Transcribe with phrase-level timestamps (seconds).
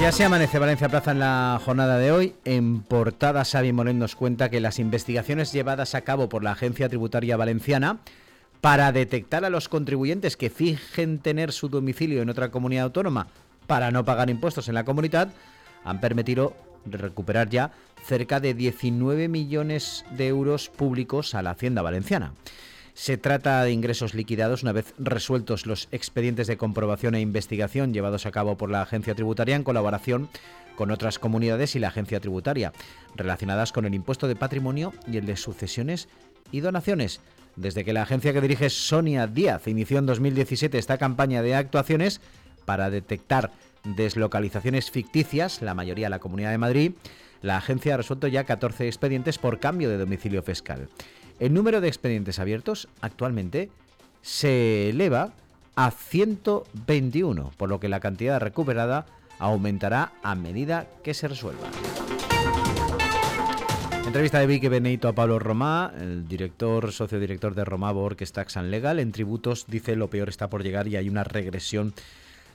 [0.00, 2.34] Y así amanece Valencia Plaza en la jornada de hoy.
[2.44, 6.88] En portada, Xavi Moreno nos cuenta que las investigaciones llevadas a cabo por la Agencia
[6.88, 7.98] Tributaria Valenciana
[8.60, 13.26] para detectar a los contribuyentes que fijen tener su domicilio en otra comunidad autónoma
[13.66, 15.30] para no pagar impuestos en la comunidad
[15.84, 16.54] han permitido
[16.86, 17.72] recuperar ya
[18.08, 22.32] cerca de 19 millones de euros públicos a la Hacienda Valenciana.
[22.94, 28.24] Se trata de ingresos liquidados una vez resueltos los expedientes de comprobación e investigación llevados
[28.24, 30.30] a cabo por la agencia tributaria en colaboración
[30.74, 32.72] con otras comunidades y la agencia tributaria,
[33.14, 36.08] relacionadas con el impuesto de patrimonio y el de sucesiones
[36.50, 37.20] y donaciones.
[37.56, 42.22] Desde que la agencia que dirige Sonia Díaz inició en 2017 esta campaña de actuaciones
[42.64, 43.52] para detectar
[43.84, 46.92] deslocalizaciones ficticias, la mayoría en la Comunidad de Madrid,
[47.42, 50.88] la agencia ha resuelto ya 14 expedientes por cambio de domicilio fiscal.
[51.38, 53.70] El número de expedientes abiertos actualmente
[54.22, 55.32] se eleva
[55.76, 59.06] a 121, por lo que la cantidad recuperada
[59.38, 61.68] aumentará a medida que se resuelva.
[64.04, 68.56] Entrevista de Vicky Benito a Pablo Romá, el director, socio director de Romabo Orquesta Tax
[68.56, 69.00] Legal.
[69.00, 71.92] En tributos dice lo peor está por llegar y hay una regresión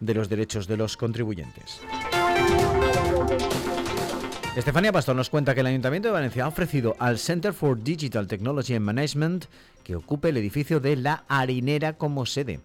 [0.00, 1.82] de los derechos de los contribuyentes.
[4.56, 8.28] Estefania Pastor nos cuenta que el Ayuntamiento de Valencia ha ofrecido al Center for Digital
[8.28, 9.46] Technology and Management
[9.82, 12.60] que ocupe el edificio de la Harinera como sede.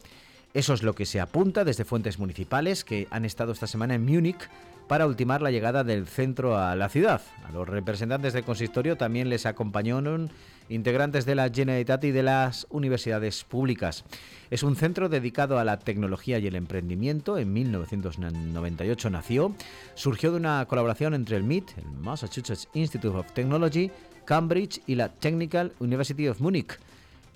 [0.53, 4.03] Eso es lo que se apunta desde fuentes municipales que han estado esta semana en
[4.03, 4.49] Múnich
[4.87, 7.21] para ultimar la llegada del centro a la ciudad.
[7.47, 10.31] A los representantes del consistorio también les acompañaron
[10.67, 14.03] integrantes de la Generalitat y de las universidades públicas.
[14.49, 17.37] Es un centro dedicado a la tecnología y el emprendimiento.
[17.37, 19.53] En 1998 nació.
[19.93, 23.91] Surgió de una colaboración entre el MIT, el Massachusetts Institute of Technology,
[24.25, 26.79] Cambridge y la Technical University of Munich.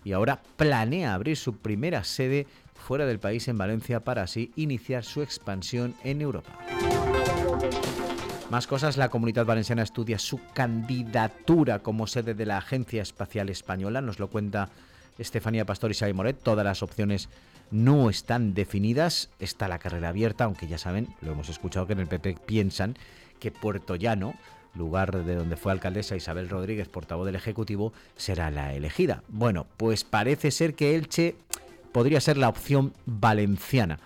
[0.03, 2.47] Y ahora planea abrir su primera sede
[2.83, 6.51] fuera del país en Valencia para así iniciar su expansión en Europa.
[8.51, 14.01] Más cosas, la comunidad valenciana estudia su candidatura como sede de la Agencia Espacial Española,
[14.01, 14.69] nos lo cuenta
[15.17, 16.37] Estefanía Pastor y Xavi Moret.
[16.41, 17.29] Todas las opciones
[17.71, 21.99] no están definidas, está la carrera abierta, aunque ya saben, lo hemos escuchado que en
[21.99, 22.95] el PP piensan
[23.39, 24.35] que Puerto Llano,
[24.75, 29.23] lugar de donde fue alcaldesa Isabel Rodríguez, portavoz del Ejecutivo, será la elegida.
[29.29, 31.35] Bueno, pues parece ser que Elche
[31.93, 33.99] podría ser la opción valenciana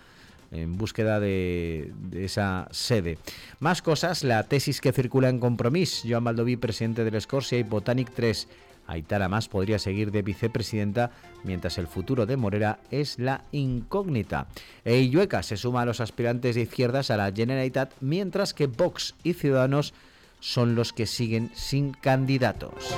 [0.51, 3.17] en búsqueda de, esa sede.
[3.59, 8.11] Más cosas, la tesis que circula en Compromís, Joan Baldoví, presidente del Scorsia y Botanic
[8.13, 8.47] 3.
[8.87, 11.11] Aitara Más podría seguir de vicepresidenta,
[11.43, 14.47] mientras el futuro de Morera es la incógnita.
[14.85, 19.33] Eillueca se suma a los aspirantes de izquierdas a la Generalitat, mientras que Vox y
[19.33, 19.93] Ciudadanos
[20.39, 22.95] son los que siguen sin candidatos.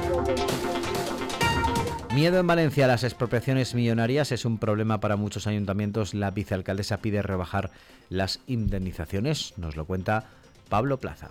[2.13, 6.15] Miedo en Valencia a las expropiaciones millonarias es un problema para muchos ayuntamientos.
[6.15, 7.69] La vicealcaldesa pide rebajar
[8.09, 10.25] las indemnizaciones, nos lo cuenta
[10.69, 11.29] Pablo Plaza.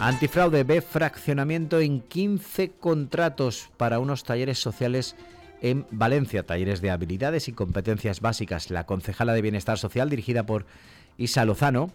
[0.00, 5.16] Antifraude ve fraccionamiento en 15 contratos para unos talleres sociales
[5.62, 8.70] en Valencia, talleres de habilidades y competencias básicas.
[8.70, 10.66] La concejala de Bienestar Social, dirigida por
[11.16, 11.90] Isa Lozano,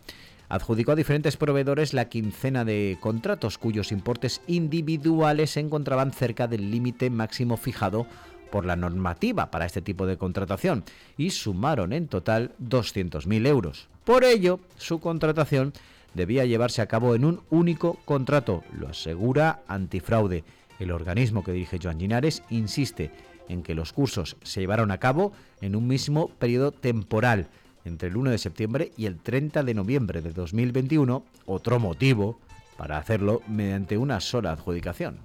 [0.49, 6.71] adjudicó a diferentes proveedores la quincena de contratos cuyos importes individuales se encontraban cerca del
[6.71, 8.07] límite máximo fijado
[8.51, 10.83] por la normativa para este tipo de contratación
[11.17, 13.89] y sumaron en total 200.000 euros.
[14.03, 15.73] Por ello, su contratación
[16.13, 20.43] debía llevarse a cabo en un único contrato, lo asegura Antifraude.
[20.79, 23.11] El organismo que dirige Joan Ginares insiste
[23.49, 27.47] en que los cursos se llevaron a cabo en un mismo periodo temporal
[27.85, 32.39] entre el 1 de septiembre y el 30 de noviembre de 2021, otro motivo
[32.77, 35.19] para hacerlo mediante una sola adjudicación.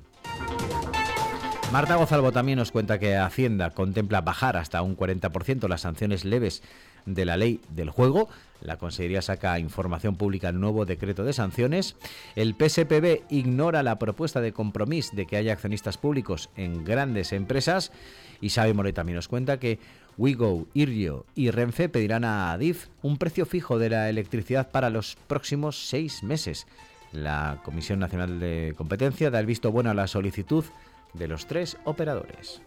[1.73, 6.65] Marta Gozalvo también nos cuenta que Hacienda contempla bajar hasta un 40% las sanciones leves
[7.07, 8.29] de la ley del juego.
[8.61, 11.95] La Consejería saca información pública el nuevo decreto de sanciones.
[12.35, 17.93] El PSPB ignora la propuesta de compromiso de que haya accionistas públicos en grandes empresas.
[18.41, 19.79] Y Xavi Moret también nos cuenta que
[20.19, 25.17] Wigo, Irrio y Renfe pedirán a Adif un precio fijo de la electricidad para los
[25.29, 26.67] próximos seis meses.
[27.13, 30.65] La Comisión Nacional de Competencia da el visto bueno a la solicitud
[31.13, 32.59] de los tres operadores.